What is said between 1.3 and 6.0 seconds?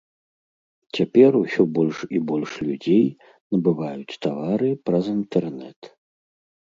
усё больш і больш людзей набываюць тавары праз інтэрнэт.